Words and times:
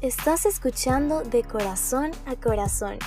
Estás 0.00 0.46
escuchando 0.46 1.24
De 1.24 1.42
Corazón 1.42 2.12
a 2.24 2.36
Corazón, 2.36 3.00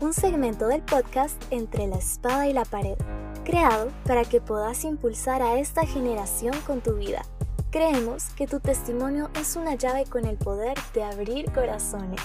un 0.00 0.12
segmento 0.12 0.68
del 0.68 0.82
podcast 0.82 1.42
Entre 1.50 1.86
la 1.86 1.96
Espada 1.96 2.46
y 2.46 2.52
la 2.52 2.66
Pared, 2.66 2.98
creado 3.44 3.90
para 4.04 4.26
que 4.26 4.42
puedas 4.42 4.84
impulsar 4.84 5.40
a 5.40 5.58
esta 5.58 5.86
generación 5.86 6.52
con 6.66 6.82
tu 6.82 6.96
vida. 6.96 7.22
Creemos 7.70 8.24
que 8.36 8.46
tu 8.46 8.60
testimonio 8.60 9.30
es 9.40 9.56
una 9.56 9.74
llave 9.74 10.04
con 10.04 10.26
el 10.26 10.36
poder 10.36 10.76
de 10.92 11.04
abrir 11.04 11.50
corazones. 11.50 12.20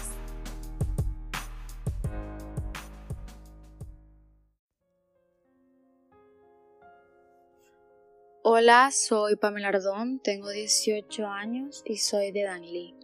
Hola, 8.43 8.91
soy 8.91 9.37
Pamela 9.37 9.69
Ardón, 9.69 10.19
tengo 10.19 10.49
18 10.49 11.25
años 11.25 11.83
y 11.85 11.95
soy 11.99 12.33
de 12.33 12.43
Danlí. 12.43 12.98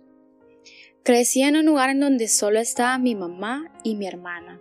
Crecí 1.05 1.44
en 1.44 1.55
un 1.55 1.68
lugar 1.68 1.91
en 1.91 2.00
donde 2.00 2.27
solo 2.27 2.58
estaba 2.58 2.98
mi 2.98 3.14
mamá 3.14 3.72
y 3.84 3.94
mi 3.94 4.08
hermana. 4.08 4.59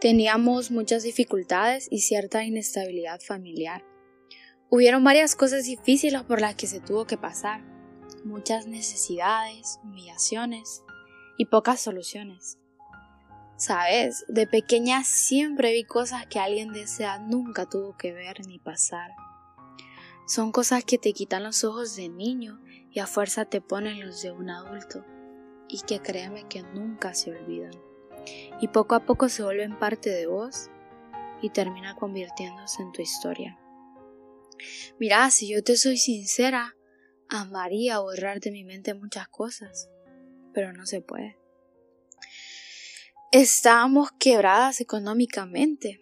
Teníamos 0.00 0.70
muchas 0.70 1.02
dificultades 1.02 1.88
y 1.90 2.02
cierta 2.02 2.44
inestabilidad 2.44 3.20
familiar. 3.20 3.84
Hubieron 4.68 5.02
varias 5.02 5.34
cosas 5.34 5.64
difíciles 5.64 6.22
por 6.22 6.40
las 6.40 6.54
que 6.54 6.68
se 6.68 6.78
tuvo 6.78 7.06
que 7.06 7.16
pasar, 7.16 7.64
muchas 8.24 8.68
necesidades, 8.68 9.80
humillaciones 9.82 10.84
y 11.36 11.46
pocas 11.46 11.80
soluciones. 11.80 12.56
Sabes, 13.56 14.24
de 14.28 14.46
pequeña 14.46 15.02
siempre 15.02 15.72
vi 15.72 15.82
cosas 15.82 16.24
que 16.28 16.38
alguien 16.38 16.72
de 16.72 16.82
esa 16.82 17.18
nunca 17.18 17.66
tuvo 17.66 17.96
que 17.96 18.12
ver 18.12 18.46
ni 18.46 18.60
pasar. 18.60 19.10
Son 20.28 20.52
cosas 20.52 20.84
que 20.84 20.98
te 20.98 21.12
quitan 21.12 21.42
los 21.42 21.64
ojos 21.64 21.96
de 21.96 22.08
niño 22.08 22.60
y 22.92 23.00
a 23.00 23.08
fuerza 23.08 23.44
te 23.44 23.60
ponen 23.60 24.00
los 24.00 24.22
de 24.22 24.30
un 24.30 24.50
adulto 24.50 25.04
y 25.70 25.80
que 25.80 26.00
créeme 26.00 26.48
que 26.48 26.62
nunca 26.62 27.14
se 27.14 27.30
olvidan. 27.30 27.72
Y 28.60 28.68
poco 28.68 28.94
a 28.94 29.04
poco 29.06 29.28
se 29.28 29.42
vuelven 29.42 29.78
parte 29.78 30.10
de 30.10 30.26
vos 30.26 30.68
y 31.42 31.50
termina 31.50 31.94
convirtiéndose 31.96 32.82
en 32.82 32.92
tu 32.92 33.02
historia. 33.02 33.58
Mira, 34.98 35.30
si 35.30 35.48
yo 35.48 35.62
te 35.62 35.76
soy 35.76 35.96
sincera, 35.96 36.76
amaría 37.28 38.00
borrar 38.00 38.40
de 38.40 38.50
mi 38.50 38.64
mente 38.64 38.94
muchas 38.94 39.28
cosas, 39.28 39.88
pero 40.52 40.72
no 40.72 40.84
se 40.84 41.00
puede. 41.00 41.38
Estábamos 43.32 44.10
quebradas 44.18 44.80
económicamente 44.80 46.00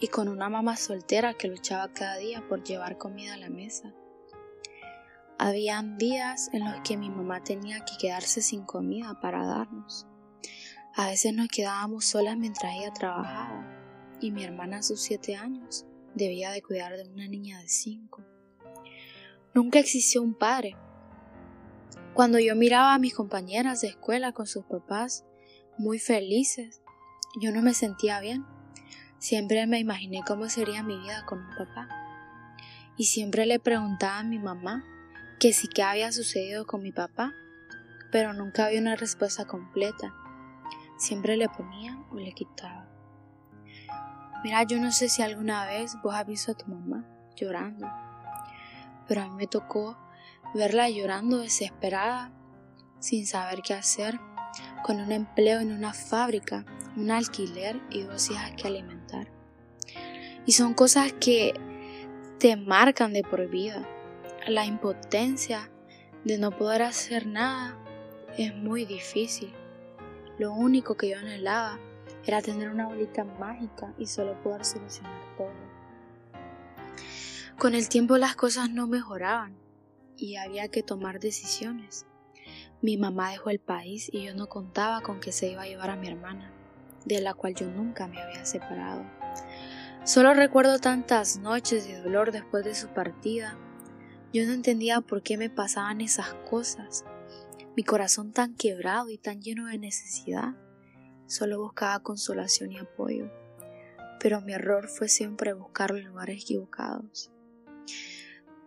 y 0.00 0.08
con 0.08 0.28
una 0.28 0.48
mamá 0.48 0.76
soltera 0.76 1.34
que 1.34 1.48
luchaba 1.48 1.92
cada 1.92 2.18
día 2.18 2.46
por 2.46 2.62
llevar 2.62 2.98
comida 2.98 3.34
a 3.34 3.38
la 3.38 3.48
mesa. 3.48 3.94
Habían 5.40 5.98
días 5.98 6.50
en 6.52 6.64
los 6.64 6.80
que 6.80 6.96
mi 6.96 7.10
mamá 7.10 7.44
tenía 7.44 7.84
que 7.84 7.96
quedarse 7.96 8.42
sin 8.42 8.64
comida 8.64 9.20
para 9.20 9.46
darnos. 9.46 10.04
A 10.96 11.06
veces 11.06 11.32
nos 11.32 11.46
quedábamos 11.46 12.06
solas 12.06 12.36
mientras 12.36 12.74
ella 12.74 12.92
trabajaba 12.92 13.64
y 14.20 14.32
mi 14.32 14.42
hermana 14.42 14.78
a 14.78 14.82
sus 14.82 15.00
siete 15.00 15.36
años 15.36 15.86
debía 16.16 16.50
de 16.50 16.60
cuidar 16.60 16.96
de 16.96 17.08
una 17.08 17.28
niña 17.28 17.60
de 17.60 17.68
cinco. 17.68 18.24
Nunca 19.54 19.78
existió 19.78 20.22
un 20.22 20.34
padre. 20.34 20.74
Cuando 22.14 22.40
yo 22.40 22.56
miraba 22.56 22.94
a 22.94 22.98
mis 22.98 23.14
compañeras 23.14 23.80
de 23.80 23.88
escuela 23.88 24.32
con 24.32 24.48
sus 24.48 24.64
papás 24.64 25.24
muy 25.78 26.00
felices, 26.00 26.82
yo 27.40 27.52
no 27.52 27.62
me 27.62 27.74
sentía 27.74 28.18
bien. 28.18 28.44
Siempre 29.18 29.64
me 29.68 29.78
imaginé 29.78 30.22
cómo 30.26 30.48
sería 30.48 30.82
mi 30.82 30.98
vida 30.98 31.24
con 31.26 31.38
un 31.38 31.50
papá. 31.56 31.88
Y 32.96 33.04
siempre 33.04 33.46
le 33.46 33.60
preguntaba 33.60 34.18
a 34.18 34.24
mi 34.24 34.40
mamá 34.40 34.84
que 35.38 35.52
sí 35.52 35.68
que 35.68 35.82
había 35.82 36.10
sucedido 36.10 36.66
con 36.66 36.82
mi 36.82 36.90
papá, 36.90 37.32
pero 38.10 38.32
nunca 38.32 38.66
había 38.66 38.80
una 38.80 38.96
respuesta 38.96 39.46
completa. 39.46 40.12
Siempre 40.96 41.36
le 41.36 41.48
ponía 41.48 41.96
o 42.10 42.16
le 42.16 42.32
quitaba. 42.32 42.88
Mira, 44.42 44.64
yo 44.64 44.80
no 44.80 44.90
sé 44.90 45.08
si 45.08 45.22
alguna 45.22 45.66
vez 45.66 45.96
vos 46.02 46.14
has 46.14 46.26
visto 46.26 46.52
a 46.52 46.56
tu 46.56 46.66
mamá 46.66 47.04
llorando, 47.36 47.86
pero 49.06 49.22
a 49.22 49.28
mí 49.28 49.34
me 49.36 49.46
tocó 49.46 49.96
verla 50.54 50.88
llorando 50.88 51.38
desesperada, 51.38 52.32
sin 52.98 53.26
saber 53.26 53.62
qué 53.62 53.74
hacer, 53.74 54.18
con 54.82 55.00
un 55.00 55.12
empleo 55.12 55.60
en 55.60 55.72
una 55.72 55.92
fábrica, 55.92 56.64
un 56.96 57.10
alquiler 57.10 57.80
y 57.90 58.02
dos 58.02 58.30
hijas 58.30 58.52
que 58.56 58.66
alimentar. 58.66 59.28
Y 60.46 60.52
son 60.52 60.74
cosas 60.74 61.12
que 61.12 61.54
te 62.38 62.56
marcan 62.56 63.12
de 63.12 63.22
por 63.22 63.48
vida 63.48 63.86
la 64.48 64.64
impotencia 64.64 65.70
de 66.24 66.38
no 66.38 66.50
poder 66.50 66.82
hacer 66.82 67.26
nada 67.26 67.76
es 68.36 68.54
muy 68.54 68.84
difícil. 68.84 69.52
Lo 70.38 70.52
único 70.52 70.96
que 70.96 71.10
yo 71.10 71.18
anhelaba 71.18 71.78
era 72.24 72.40
tener 72.42 72.70
una 72.70 72.86
bolita 72.86 73.24
mágica 73.24 73.92
y 73.98 74.06
solo 74.06 74.40
poder 74.42 74.64
solucionar 74.64 75.20
todo. 75.36 75.52
Con 77.58 77.74
el 77.74 77.88
tiempo 77.88 78.18
las 78.18 78.36
cosas 78.36 78.70
no 78.70 78.86
mejoraban 78.86 79.56
y 80.16 80.36
había 80.36 80.68
que 80.68 80.82
tomar 80.82 81.20
decisiones. 81.20 82.06
Mi 82.80 82.96
mamá 82.96 83.30
dejó 83.30 83.50
el 83.50 83.58
país 83.58 84.08
y 84.12 84.24
yo 84.24 84.34
no 84.34 84.48
contaba 84.48 85.00
con 85.00 85.20
que 85.20 85.32
se 85.32 85.48
iba 85.50 85.62
a 85.62 85.66
llevar 85.66 85.90
a 85.90 85.96
mi 85.96 86.08
hermana, 86.08 86.52
de 87.04 87.20
la 87.20 87.34
cual 87.34 87.54
yo 87.54 87.66
nunca 87.68 88.06
me 88.06 88.22
había 88.22 88.44
separado. 88.44 89.04
Solo 90.04 90.32
recuerdo 90.34 90.78
tantas 90.78 91.38
noches 91.38 91.86
de 91.86 92.00
dolor 92.00 92.30
después 92.30 92.64
de 92.64 92.74
su 92.74 92.88
partida 92.88 93.58
yo 94.32 94.44
no 94.46 94.52
entendía 94.52 95.00
por 95.00 95.22
qué 95.22 95.38
me 95.38 95.48
pasaban 95.48 96.00
esas 96.00 96.34
cosas. 96.48 97.04
Mi 97.76 97.82
corazón 97.82 98.32
tan 98.32 98.54
quebrado 98.54 99.08
y 99.08 99.16
tan 99.16 99.40
lleno 99.40 99.66
de 99.66 99.78
necesidad. 99.78 100.54
Solo 101.26 101.60
buscaba 101.60 102.02
consolación 102.02 102.72
y 102.72 102.78
apoyo. 102.78 103.30
Pero 104.20 104.40
mi 104.40 104.52
error 104.52 104.88
fue 104.88 105.08
siempre 105.08 105.54
buscarlo 105.54 105.96
en 105.96 106.06
lugares 106.06 106.42
equivocados. 106.42 107.30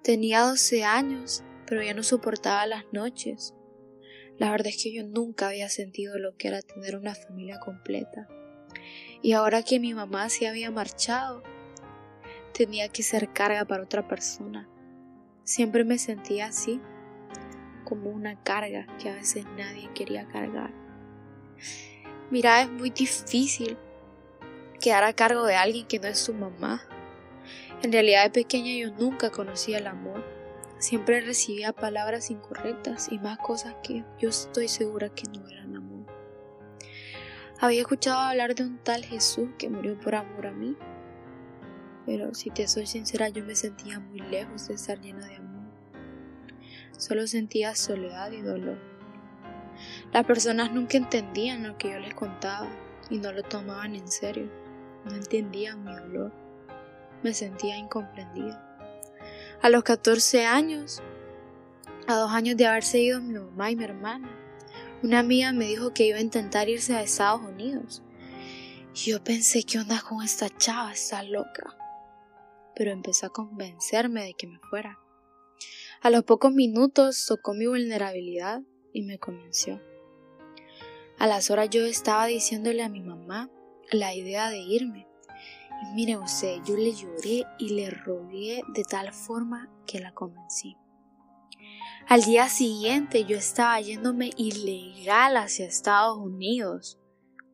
Tenía 0.03 0.41
12 0.41 0.83
años, 0.83 1.43
pero 1.67 1.83
ya 1.83 1.93
no 1.93 2.01
soportaba 2.01 2.65
las 2.65 2.85
noches. 2.91 3.53
La 4.39 4.49
verdad 4.49 4.67
es 4.67 4.81
que 4.81 4.91
yo 4.91 5.03
nunca 5.03 5.49
había 5.49 5.69
sentido 5.69 6.17
lo 6.17 6.35
que 6.37 6.47
era 6.47 6.63
tener 6.63 6.95
una 6.95 7.13
familia 7.13 7.59
completa. 7.59 8.27
Y 9.21 9.33
ahora 9.33 9.61
que 9.61 9.79
mi 9.79 9.93
mamá 9.93 10.29
se 10.29 10.47
había 10.47 10.71
marchado, 10.71 11.43
tenía 12.51 12.89
que 12.89 13.03
ser 13.03 13.31
carga 13.31 13.65
para 13.65 13.83
otra 13.83 14.07
persona. 14.07 14.70
Siempre 15.51 15.83
me 15.83 15.97
sentía 15.97 16.45
así, 16.45 16.79
como 17.83 18.09
una 18.09 18.41
carga 18.41 18.87
que 18.97 19.09
a 19.09 19.15
veces 19.15 19.43
nadie 19.57 19.89
quería 19.93 20.25
cargar. 20.25 20.71
Mira, 22.29 22.61
es 22.61 22.71
muy 22.71 22.89
difícil 22.89 23.77
quedar 24.79 25.03
a 25.03 25.11
cargo 25.11 25.43
de 25.43 25.55
alguien 25.55 25.85
que 25.87 25.99
no 25.99 26.07
es 26.07 26.19
su 26.19 26.33
mamá. 26.33 26.81
En 27.83 27.91
realidad 27.91 28.23
de 28.23 28.29
pequeña 28.29 28.71
yo 28.77 28.95
nunca 28.95 29.29
conocía 29.29 29.79
el 29.79 29.87
amor. 29.87 30.23
Siempre 30.79 31.19
recibía 31.19 31.73
palabras 31.73 32.31
incorrectas 32.31 33.11
y 33.11 33.19
más 33.19 33.37
cosas 33.37 33.75
que 33.83 34.05
yo 34.19 34.29
estoy 34.29 34.69
segura 34.69 35.09
que 35.09 35.23
no 35.37 35.45
eran 35.49 35.75
amor. 35.75 36.05
Había 37.59 37.81
escuchado 37.81 38.21
hablar 38.21 38.55
de 38.55 38.63
un 38.63 38.77
tal 38.77 39.03
Jesús 39.03 39.49
que 39.57 39.69
murió 39.69 39.99
por 39.99 40.15
amor 40.15 40.47
a 40.47 40.53
mí, 40.53 40.77
pero 42.05 42.33
si 42.33 42.49
te 42.49 42.67
soy 42.67 42.87
sincera, 42.87 43.29
yo 43.29 43.43
me 43.43 43.55
sentía 43.55 43.99
muy 43.99 44.19
lejos 44.19 44.67
de 44.67 44.73
estar 44.73 44.99
llena 44.99 45.27
de 45.27 45.35
amor. 45.35 45.61
Solo 46.97 47.27
sentía 47.27 47.75
soledad 47.75 48.31
y 48.31 48.41
dolor. 48.41 48.77
Las 50.11 50.25
personas 50.25 50.71
nunca 50.71 50.97
entendían 50.97 51.67
lo 51.67 51.77
que 51.77 51.91
yo 51.91 51.99
les 51.99 52.13
contaba 52.13 52.69
y 53.09 53.17
no 53.17 53.31
lo 53.31 53.43
tomaban 53.43 53.95
en 53.95 54.07
serio. 54.07 54.49
No 55.05 55.15
entendían 55.15 55.83
mi 55.83 55.93
dolor. 55.93 56.31
Me 57.23 57.33
sentía 57.33 57.77
incomprendida. 57.77 58.67
A 59.61 59.69
los 59.69 59.83
14 59.83 60.45
años, 60.45 61.01
a 62.07 62.15
dos 62.15 62.31
años 62.31 62.57
de 62.57 62.65
haber 62.65 62.83
seguido 62.83 63.21
mi 63.21 63.33
mamá 63.33 63.71
y 63.71 63.75
mi 63.75 63.83
hermana, 63.83 64.29
una 65.03 65.19
amiga 65.19 65.51
me 65.51 65.65
dijo 65.65 65.93
que 65.93 66.07
iba 66.07 66.17
a 66.17 66.21
intentar 66.21 66.67
irse 66.69 66.95
a 66.95 67.01
Estados 67.03 67.41
Unidos. 67.41 68.03
Y 68.93 69.11
yo 69.11 69.23
pensé, 69.23 69.63
¿qué 69.63 69.79
onda 69.79 70.01
con 70.01 70.23
esta 70.23 70.49
chava? 70.49 70.91
Está 70.91 71.23
loca 71.23 71.80
pero 72.75 72.91
empezó 72.91 73.27
a 73.27 73.33
convencerme 73.33 74.23
de 74.23 74.33
que 74.33 74.47
me 74.47 74.59
fuera. 74.59 74.99
A 76.01 76.09
los 76.09 76.23
pocos 76.23 76.51
minutos 76.51 77.25
tocó 77.27 77.53
mi 77.53 77.67
vulnerabilidad 77.67 78.61
y 78.93 79.03
me 79.03 79.19
convenció. 79.19 79.81
A 81.17 81.27
las 81.27 81.51
horas 81.51 81.69
yo 81.69 81.85
estaba 81.85 82.25
diciéndole 82.25 82.81
a 82.83 82.89
mi 82.89 83.01
mamá 83.01 83.49
la 83.91 84.15
idea 84.15 84.49
de 84.49 84.59
irme. 84.59 85.07
Y 85.83 85.93
mire 85.93 86.17
usted, 86.17 86.57
yo 86.65 86.75
le 86.75 86.93
lloré 86.93 87.43
y 87.59 87.69
le 87.69 87.89
rogué 87.89 88.61
de 88.73 88.83
tal 88.83 89.13
forma 89.13 89.69
que 89.85 89.99
la 89.99 90.13
convencí. 90.13 90.77
Al 92.07 92.23
día 92.23 92.49
siguiente 92.49 93.25
yo 93.25 93.37
estaba 93.37 93.79
yéndome 93.79 94.31
ilegal 94.37 95.37
hacia 95.37 95.65
Estados 95.65 96.17
Unidos 96.17 96.97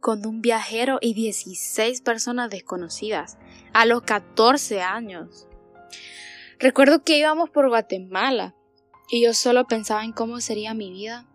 con 0.07 0.25
un 0.25 0.41
viajero 0.41 0.99
y 1.01 1.13
16 1.13 1.99
personas 1.99 2.49
desconocidas 2.49 3.37
a 3.73 3.85
los 3.85 4.03
14 4.03 4.81
años. 4.81 5.49
Recuerdo 6.59 7.03
que 7.03 7.17
íbamos 7.17 7.49
por 7.49 7.67
Guatemala 7.67 8.55
y 9.09 9.21
yo 9.21 9.33
solo 9.33 9.67
pensaba 9.67 10.05
en 10.05 10.13
cómo 10.13 10.39
sería 10.39 10.73
mi 10.73 10.91
vida 10.91 11.25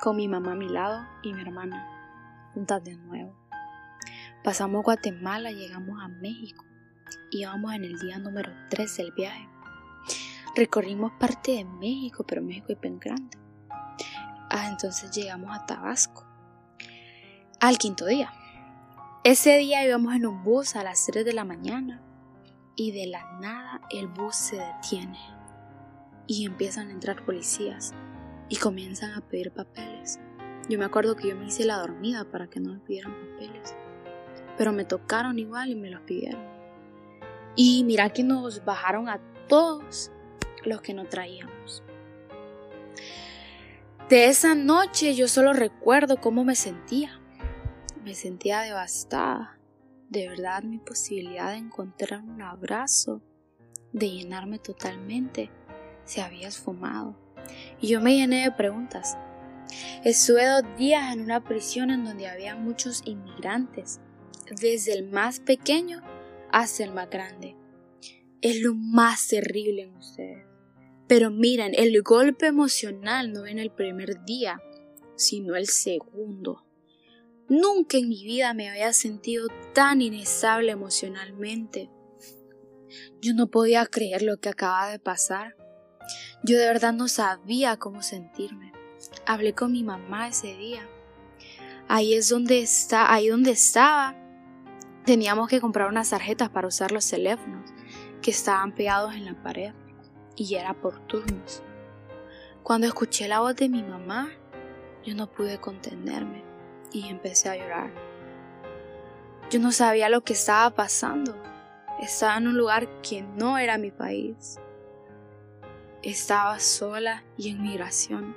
con 0.00 0.14
mi 0.14 0.28
mamá 0.28 0.52
a 0.52 0.54
mi 0.54 0.68
lado 0.68 1.04
y 1.24 1.34
mi 1.34 1.42
hermana, 1.42 2.52
juntas 2.54 2.84
de 2.84 2.94
nuevo. 2.94 3.34
Pasamos 4.44 4.84
Guatemala, 4.84 5.50
llegamos 5.50 6.00
a 6.00 6.06
México. 6.06 6.64
Íbamos 7.32 7.74
en 7.74 7.82
el 7.82 7.98
día 7.98 8.16
número 8.18 8.52
3 8.70 8.96
del 8.96 9.10
viaje. 9.10 9.48
Recorrimos 10.54 11.10
parte 11.18 11.56
de 11.56 11.64
México, 11.64 12.24
pero 12.24 12.42
México 12.42 12.66
es 12.68 12.80
bien 12.80 13.00
grande. 13.00 13.36
Ah, 14.50 14.68
entonces 14.68 15.10
llegamos 15.10 15.50
a 15.50 15.66
Tabasco. 15.66 16.31
Al 17.62 17.78
quinto 17.78 18.06
día. 18.06 18.32
Ese 19.22 19.56
día 19.56 19.86
íbamos 19.86 20.16
en 20.16 20.26
un 20.26 20.42
bus 20.42 20.74
a 20.74 20.82
las 20.82 21.06
3 21.06 21.24
de 21.24 21.32
la 21.32 21.44
mañana 21.44 22.02
y 22.74 22.90
de 22.90 23.06
la 23.06 23.38
nada 23.38 23.82
el 23.88 24.08
bus 24.08 24.34
se 24.34 24.56
detiene 24.56 25.20
y 26.26 26.44
empiezan 26.44 26.88
a 26.88 26.90
entrar 26.90 27.24
policías 27.24 27.94
y 28.48 28.56
comienzan 28.56 29.12
a 29.12 29.20
pedir 29.20 29.52
papeles. 29.52 30.18
Yo 30.68 30.76
me 30.76 30.86
acuerdo 30.86 31.14
que 31.14 31.28
yo 31.28 31.36
me 31.36 31.46
hice 31.46 31.64
la 31.64 31.76
dormida 31.76 32.24
para 32.24 32.48
que 32.48 32.58
no 32.58 32.72
me 32.72 32.80
pidieran 32.80 33.14
papeles 33.14 33.76
pero 34.58 34.72
me 34.72 34.84
tocaron 34.84 35.38
igual 35.38 35.70
y 35.70 35.76
me 35.76 35.88
los 35.88 36.00
pidieron. 36.00 36.42
Y 37.54 37.84
mira 37.84 38.10
que 38.10 38.24
nos 38.24 38.64
bajaron 38.64 39.08
a 39.08 39.20
todos 39.48 40.10
los 40.64 40.80
que 40.80 40.94
no 40.94 41.04
traíamos. 41.04 41.84
De 44.08 44.26
esa 44.26 44.56
noche 44.56 45.14
yo 45.14 45.28
solo 45.28 45.52
recuerdo 45.52 46.20
cómo 46.20 46.42
me 46.42 46.56
sentía. 46.56 47.21
Me 48.04 48.14
sentía 48.14 48.62
devastada. 48.62 49.58
De 50.08 50.28
verdad 50.28 50.64
mi 50.64 50.78
posibilidad 50.78 51.52
de 51.52 51.58
encontrar 51.58 52.22
un 52.22 52.42
abrazo, 52.42 53.22
de 53.92 54.10
llenarme 54.10 54.58
totalmente, 54.58 55.50
se 56.04 56.20
había 56.20 56.48
esfumado. 56.48 57.16
Y 57.80 57.88
yo 57.88 58.00
me 58.00 58.16
llené 58.16 58.42
de 58.42 58.50
preguntas. 58.50 59.16
Estuve 60.04 60.46
dos 60.46 60.64
días 60.76 61.14
en 61.14 61.22
una 61.22 61.44
prisión 61.44 61.90
en 61.90 62.04
donde 62.04 62.26
había 62.26 62.56
muchos 62.56 63.02
inmigrantes 63.04 64.00
desde 64.60 64.94
el 64.94 65.08
más 65.08 65.38
pequeño 65.38 66.02
hasta 66.50 66.82
el 66.82 66.92
más 66.92 67.08
grande. 67.08 67.56
Es 68.40 68.60
lo 68.60 68.74
más 68.74 69.28
terrible 69.28 69.82
en 69.82 69.96
ustedes. 69.96 70.44
Pero 71.06 71.30
miren, 71.30 71.72
el 71.76 72.02
golpe 72.02 72.46
emocional 72.46 73.32
no 73.32 73.44
viene 73.44 73.62
el 73.62 73.70
primer 73.70 74.24
día, 74.24 74.60
sino 75.14 75.54
el 75.54 75.68
segundo. 75.68 76.64
Nunca 77.52 77.98
en 77.98 78.08
mi 78.08 78.24
vida 78.24 78.54
me 78.54 78.70
había 78.70 78.94
sentido 78.94 79.46
tan 79.74 80.00
inestable 80.00 80.72
emocionalmente. 80.72 81.90
Yo 83.20 83.34
no 83.34 83.48
podía 83.48 83.84
creer 83.84 84.22
lo 84.22 84.38
que 84.38 84.48
acababa 84.48 84.88
de 84.90 84.98
pasar. 84.98 85.54
Yo 86.42 86.56
de 86.56 86.64
verdad 86.64 86.94
no 86.94 87.08
sabía 87.08 87.76
cómo 87.76 88.00
sentirme. 88.00 88.72
Hablé 89.26 89.52
con 89.52 89.70
mi 89.70 89.84
mamá 89.84 90.28
ese 90.28 90.56
día. 90.56 90.88
Ahí 91.88 92.14
es 92.14 92.30
donde 92.30 92.62
está, 92.62 93.12
ahí 93.12 93.28
donde 93.28 93.50
estaba, 93.50 94.16
Teníamos 95.04 95.48
que 95.48 95.60
comprar 95.60 95.88
unas 95.88 96.08
tarjetas 96.08 96.48
para 96.48 96.68
usar 96.68 96.90
los 96.90 97.06
teléfonos 97.06 97.70
que 98.22 98.30
estaban 98.30 98.74
pegados 98.74 99.14
en 99.14 99.26
la 99.26 99.42
pared 99.42 99.74
y 100.36 100.54
era 100.54 100.72
por 100.72 101.06
turnos. 101.06 101.62
Cuando 102.62 102.86
escuché 102.86 103.28
la 103.28 103.40
voz 103.40 103.56
de 103.56 103.68
mi 103.68 103.82
mamá, 103.82 104.30
yo 105.04 105.14
no 105.14 105.30
pude 105.30 105.58
contenerme 105.58 106.51
y 106.92 107.08
empecé 107.08 107.48
a 107.48 107.56
llorar. 107.56 107.90
Yo 109.50 109.60
no 109.60 109.72
sabía 109.72 110.08
lo 110.08 110.22
que 110.22 110.32
estaba 110.32 110.70
pasando. 110.70 111.36
Estaba 112.00 112.36
en 112.38 112.48
un 112.48 112.56
lugar 112.56 112.88
que 113.02 113.22
no 113.22 113.58
era 113.58 113.78
mi 113.78 113.90
país. 113.90 114.58
Estaba 116.02 116.58
sola 116.58 117.22
y 117.36 117.50
en 117.50 117.62
migración 117.62 118.34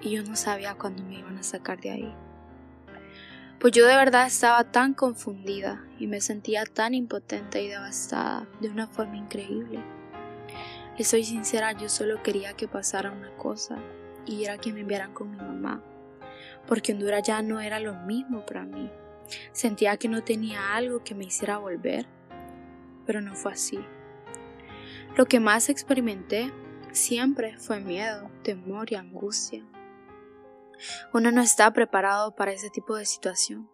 y 0.00 0.10
yo 0.10 0.22
no 0.22 0.36
sabía 0.36 0.74
cuándo 0.74 1.02
me 1.02 1.18
iban 1.18 1.38
a 1.38 1.42
sacar 1.42 1.80
de 1.80 1.90
ahí. 1.90 2.14
Pues 3.58 3.72
yo 3.72 3.86
de 3.86 3.96
verdad 3.96 4.26
estaba 4.26 4.64
tan 4.64 4.94
confundida 4.94 5.84
y 5.98 6.06
me 6.06 6.20
sentía 6.20 6.64
tan 6.64 6.94
impotente 6.94 7.62
y 7.62 7.68
devastada 7.68 8.46
de 8.60 8.68
una 8.68 8.86
forma 8.86 9.16
increíble. 9.16 9.82
Le 10.98 11.04
soy 11.04 11.24
sincera, 11.24 11.72
yo 11.72 11.88
solo 11.88 12.22
quería 12.22 12.54
que 12.54 12.68
pasara 12.68 13.10
una 13.10 13.30
cosa 13.36 13.76
y 14.26 14.44
era 14.44 14.58
que 14.58 14.72
me 14.72 14.80
enviaran 14.80 15.12
con 15.12 15.30
mi 15.30 15.36
mamá, 15.36 15.82
porque 16.66 16.92
Honduras 16.92 17.22
ya 17.22 17.42
no 17.42 17.60
era 17.60 17.80
lo 17.80 17.94
mismo 17.94 18.44
para 18.44 18.64
mí. 18.64 18.90
Sentía 19.52 19.96
que 19.96 20.08
no 20.08 20.22
tenía 20.22 20.74
algo 20.74 21.02
que 21.02 21.14
me 21.14 21.24
hiciera 21.24 21.58
volver, 21.58 22.06
pero 23.04 23.20
no 23.20 23.34
fue 23.34 23.52
así. 23.52 23.78
Lo 25.16 25.26
que 25.26 25.40
más 25.40 25.68
experimenté 25.68 26.52
siempre 26.92 27.56
fue 27.58 27.80
miedo, 27.80 28.30
temor 28.42 28.92
y 28.92 28.96
angustia. 28.96 29.64
Uno 31.12 31.32
no 31.32 31.40
está 31.40 31.72
preparado 31.72 32.34
para 32.34 32.52
ese 32.52 32.70
tipo 32.70 32.96
de 32.96 33.06
situación. 33.06 33.70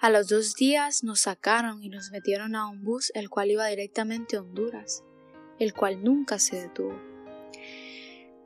A 0.00 0.10
los 0.10 0.28
dos 0.28 0.54
días 0.54 1.02
nos 1.02 1.22
sacaron 1.22 1.82
y 1.82 1.88
nos 1.88 2.10
metieron 2.10 2.54
a 2.54 2.68
un 2.68 2.84
bus 2.84 3.10
el 3.14 3.28
cual 3.30 3.50
iba 3.50 3.66
directamente 3.66 4.36
a 4.36 4.40
Honduras, 4.40 5.04
el 5.58 5.74
cual 5.74 6.04
nunca 6.04 6.38
se 6.38 6.60
detuvo. 6.60 6.94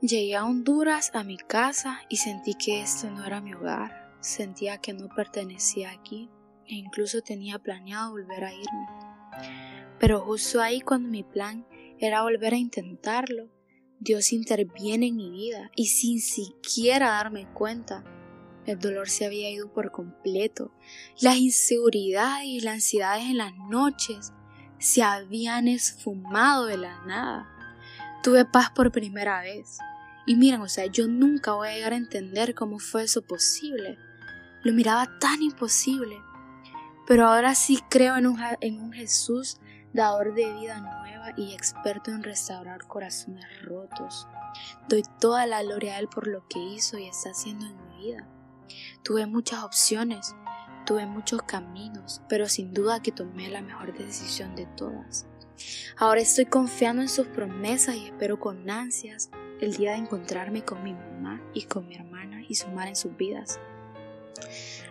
Llegué 0.02 0.34
a 0.34 0.44
Honduras, 0.44 1.12
a 1.14 1.22
mi 1.22 1.36
casa, 1.36 2.00
y 2.08 2.16
sentí 2.16 2.54
que 2.54 2.82
esto 2.82 3.08
no 3.08 3.24
era 3.24 3.40
mi 3.40 3.54
hogar. 3.54 4.12
Sentía 4.18 4.78
que 4.78 4.92
no 4.92 5.08
pertenecía 5.08 5.92
aquí 5.92 6.28
e 6.66 6.74
incluso 6.74 7.20
tenía 7.20 7.60
planeado 7.60 8.10
volver 8.10 8.42
a 8.42 8.52
irme. 8.52 8.88
Pero 10.00 10.18
justo 10.22 10.60
ahí 10.60 10.80
cuando 10.80 11.08
mi 11.08 11.22
plan 11.22 11.64
era 12.00 12.22
volver 12.22 12.52
a 12.52 12.56
intentarlo, 12.56 13.48
Dios 14.00 14.32
interviene 14.32 15.06
en 15.06 15.14
mi 15.14 15.30
vida 15.30 15.70
y 15.76 15.86
sin 15.86 16.20
siquiera 16.20 17.10
darme 17.10 17.46
cuenta, 17.52 18.02
el 18.66 18.80
dolor 18.80 19.08
se 19.08 19.24
había 19.24 19.50
ido 19.50 19.72
por 19.72 19.92
completo. 19.92 20.72
Las 21.20 21.36
inseguridades 21.36 22.46
y 22.46 22.58
las 22.58 22.74
ansiedades 22.74 23.26
en 23.26 23.36
las 23.36 23.54
noches 23.70 24.32
se 24.80 25.04
habían 25.04 25.68
esfumado 25.68 26.66
de 26.66 26.78
la 26.78 27.06
nada. 27.06 27.48
Tuve 28.24 28.44
paz 28.44 28.70
por 28.70 28.90
primera 28.90 29.42
vez. 29.42 29.78
Y 30.26 30.36
miren, 30.36 30.60
o 30.60 30.68
sea, 30.68 30.86
yo 30.86 31.08
nunca 31.08 31.52
voy 31.52 31.68
a 31.68 31.74
llegar 31.74 31.92
a 31.92 31.96
entender 31.96 32.54
cómo 32.54 32.78
fue 32.78 33.04
eso 33.04 33.22
posible. 33.22 33.98
Lo 34.62 34.72
miraba 34.72 35.18
tan 35.18 35.42
imposible. 35.42 36.20
Pero 37.06 37.28
ahora 37.28 37.54
sí 37.54 37.80
creo 37.90 38.16
en 38.16 38.26
un, 38.26 38.40
en 38.60 38.80
un 38.80 38.92
Jesús 38.92 39.58
dador 39.92 40.34
de 40.34 40.52
vida 40.54 40.80
nueva 40.80 41.32
y 41.36 41.52
experto 41.52 42.10
en 42.10 42.22
restaurar 42.22 42.86
corazones 42.86 43.44
rotos. 43.62 44.28
Doy 44.88 45.02
toda 45.20 45.46
la 45.46 45.62
gloria 45.62 45.94
a 45.94 45.98
Él 45.98 46.08
por 46.08 46.26
lo 46.26 46.46
que 46.48 46.60
hizo 46.60 46.98
y 46.98 47.06
está 47.06 47.30
haciendo 47.30 47.66
en 47.66 47.76
mi 47.76 48.06
vida. 48.06 48.28
Tuve 49.02 49.26
muchas 49.26 49.64
opciones, 49.64 50.34
tuve 50.86 51.06
muchos 51.06 51.42
caminos, 51.42 52.22
pero 52.28 52.48
sin 52.48 52.72
duda 52.72 53.02
que 53.02 53.12
tomé 53.12 53.48
la 53.48 53.62
mejor 53.62 53.96
decisión 53.96 54.54
de 54.54 54.66
todas. 54.76 55.26
Ahora 55.96 56.20
estoy 56.20 56.46
confiando 56.46 57.02
en 57.02 57.08
sus 57.08 57.26
promesas 57.26 57.96
y 57.96 58.06
espero 58.06 58.40
con 58.40 58.70
ansias 58.70 59.30
el 59.64 59.76
día 59.76 59.92
de 59.92 59.98
encontrarme 59.98 60.64
con 60.64 60.82
mi 60.82 60.92
mamá 60.92 61.42
y 61.54 61.62
con 61.62 61.88
mi 61.88 61.96
hermana 61.96 62.42
y 62.48 62.54
sumar 62.54 62.88
en 62.88 62.96
sus 62.96 63.16
vidas. 63.16 63.60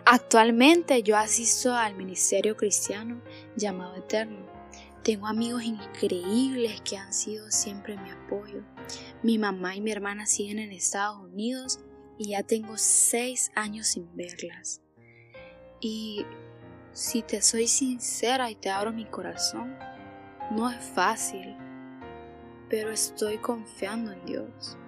Actualmente 0.04 1.02
yo 1.02 1.16
asisto 1.16 1.74
al 1.74 1.94
ministerio 1.94 2.56
cristiano 2.56 3.22
llamado 3.56 3.96
Eterno 3.96 4.52
tengo 5.02 5.26
amigos 5.26 5.64
increíbles 5.64 6.80
que 6.82 6.96
han 6.96 7.12
sido 7.12 7.50
siempre 7.50 7.96
mi 7.96 8.10
apoyo. 8.10 8.62
Mi 9.24 9.36
mamá 9.36 9.74
y 9.74 9.80
mi 9.80 9.90
hermana 9.90 10.26
siguen 10.26 10.60
en 10.60 10.70
Estados 10.70 11.18
Unidos 11.20 11.80
y 12.18 12.30
ya 12.30 12.44
tengo 12.44 12.78
seis 12.78 13.50
años 13.56 13.88
sin 13.88 14.14
verlas. 14.14 14.80
Y 15.80 16.24
si 16.92 17.22
te 17.22 17.42
soy 17.42 17.66
sincera 17.66 18.48
y 18.48 18.54
te 18.54 18.70
abro 18.70 18.92
mi 18.92 19.04
corazón, 19.04 19.76
no 20.52 20.70
es 20.70 20.78
fácil, 20.84 21.56
pero 22.72 22.90
estoy 22.90 23.36
confiando 23.36 24.12
en 24.12 24.24
Dios. 24.24 24.78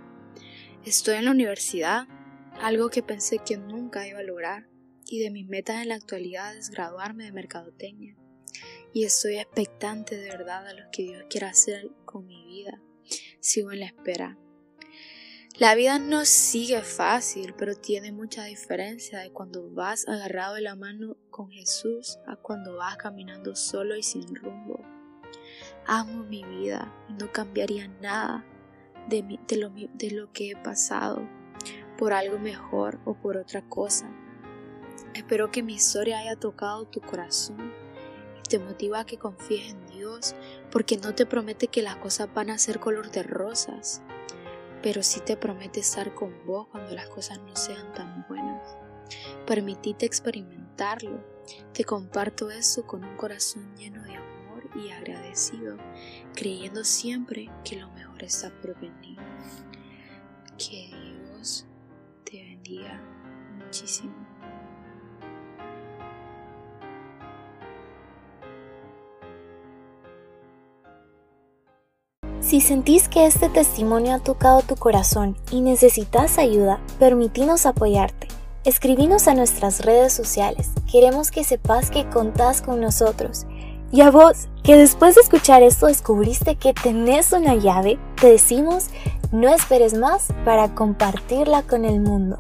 Estoy 0.87 1.17
en 1.17 1.27
la 1.27 1.33
universidad, 1.33 2.09
algo 2.63 2.89
que 2.89 3.03
pensé 3.03 3.41
que 3.45 3.59
nunca 3.59 4.09
iba 4.09 4.21
a 4.21 4.23
lograr, 4.23 4.67
y 5.05 5.19
de 5.19 5.31
mis 5.31 5.47
metas 5.47 5.83
en 5.83 5.91
la 5.91 5.97
actualidad 5.97 6.57
es 6.57 6.71
graduarme 6.71 7.25
de 7.25 7.33
mercadotecnia 7.33 8.17
y 8.95 9.05
estoy 9.05 9.37
expectante 9.37 10.17
de 10.17 10.31
verdad 10.31 10.67
a 10.67 10.73
lo 10.73 10.85
que 10.93 11.03
Dios 11.03 11.25
quiera 11.29 11.49
hacer 11.49 11.91
con 12.07 12.27
mi 12.27 12.47
vida. 12.47 12.81
Sigo 13.41 13.71
en 13.71 13.81
la 13.81 13.87
espera. 13.87 14.39
La 15.59 15.75
vida 15.75 15.99
no 15.99 16.25
sigue 16.25 16.81
fácil, 16.81 17.55
pero 17.59 17.75
tiene 17.75 18.13
mucha 18.13 18.45
diferencia 18.45 19.19
de 19.19 19.31
cuando 19.31 19.69
vas 19.71 20.09
agarrado 20.09 20.55
de 20.55 20.63
la 20.63 20.75
mano 20.75 21.19
con 21.29 21.51
Jesús 21.51 22.19
a 22.27 22.37
cuando 22.37 22.77
vas 22.77 22.97
caminando 22.97 23.55
solo 23.55 23.95
y 23.95 24.03
sin 24.03 24.35
rumbo. 24.35 24.94
Amo 25.87 26.25
mi 26.25 26.45
vida 26.45 26.93
y 27.09 27.15
no 27.15 27.31
cambiaría 27.33 27.89
nada 28.01 28.45
de, 29.09 29.23
lo, 29.57 29.71
de 29.71 30.11
lo 30.11 30.33
que 30.33 30.51
he 30.51 30.57
pasado 30.57 31.29
por 31.99 32.13
algo 32.13 32.39
mejor 32.39 32.99
o 33.05 33.15
por 33.15 33.37
otra 33.37 33.63
cosa. 33.63 34.11
Espero 35.15 35.51
que 35.51 35.63
mi 35.63 35.75
historia 35.75 36.19
haya 36.19 36.37
tocado 36.37 36.87
tu 36.87 37.01
corazón 37.01 37.73
te 38.49 38.59
motiva 38.59 39.01
a 39.01 39.07
que 39.07 39.19
confíes 39.19 39.73
en 39.73 39.87
Dios, 39.87 40.35
porque 40.71 40.97
no 40.97 41.15
te 41.15 41.27
promete 41.27 41.69
que 41.69 41.83
las 41.83 41.97
cosas 41.97 42.33
van 42.33 42.51
a 42.51 42.59
ser 42.59 42.79
color 42.79 43.11
de 43.11 43.23
rosas, 43.23 44.03
pero 44.83 45.03
sí 45.03 45.21
te 45.21 45.37
promete 45.37 45.81
estar 45.81 46.15
con 46.15 46.33
vos 46.47 46.69
cuando 46.69 46.95
las 46.95 47.09
cosas 47.09 47.41
no 47.41 47.57
sean 47.57 47.93
tan 47.95 48.27
buenas. 48.29 48.77
Permitite 49.47 50.07
experimentarlo. 50.07 51.25
Te 51.73 51.85
comparto 51.85 52.51
eso 52.51 52.87
con 52.87 53.05
un 53.05 53.17
corazón 53.17 53.75
lleno 53.77 54.03
de 54.03 54.17
amor 54.17 54.34
y 54.75 54.91
agradecido, 54.91 55.77
creyendo 56.35 56.85
siempre 56.85 57.51
que 57.65 57.77
lo 57.77 57.91
mejor 57.91 58.23
está 58.23 58.51
por 58.61 58.79
venir. 58.81 59.19
Que 60.59 60.91
Dios 60.93 61.67
te 62.25 62.43
bendiga 62.43 63.01
muchísimo. 63.59 64.15
Si 72.41 72.61
sentís 72.61 73.09
que 73.09 73.27
este 73.27 73.49
testimonio 73.49 74.13
ha 74.13 74.19
tocado 74.19 74.61
tu 74.61 74.77
corazón 74.77 75.37
y 75.51 75.63
necesitas 75.63 76.37
ayuda, 76.39 76.79
permitinos 76.99 77.65
apoyarte. 77.65 78.29
Escribinos 78.65 79.29
a 79.29 79.35
nuestras 79.35 79.85
redes 79.85 80.13
sociales. 80.13 80.71
Queremos 80.91 81.31
que 81.31 81.43
sepas 81.43 81.91
que 81.91 82.09
contás 82.11 82.63
con 82.63 82.81
nosotros. 82.81 83.47
Y 83.95 84.01
a 84.01 84.11
vos, 84.11 84.49
que 84.65 84.77
después 84.77 85.15
de 85.15 85.21
escuchar 85.21 85.63
esto 85.63 85.87
descubriste 85.87 86.57
que 86.57 86.75
tenés 86.75 87.31
una 87.31 87.55
llave, 87.55 87.97
te 88.21 88.29
decimos, 88.29 88.89
no 89.31 89.49
esperes 89.55 89.95
más 89.95 90.35
para 90.45 90.75
compartirla 90.75 91.63
con 91.63 91.85
el 91.85 92.01
mundo. 92.01 92.37